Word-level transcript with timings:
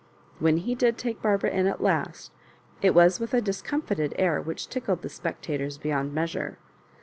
When 0.39 0.57
he 0.57 0.73
did 0.73 0.97
take 0.97 1.21
Barbara 1.21 1.51
in 1.51 1.67
at 1.67 1.79
last, 1.79 2.31
it 2.81 2.95
was 2.95 3.19
with 3.19 3.35
a 3.35 3.39
discomfited 3.41 4.15
air 4.17 4.41
which 4.41 4.67
tickled 4.67 5.03
the 5.03 5.09
spectators 5.09 5.77
beyond 5.77 6.11
measure. 6.11 6.57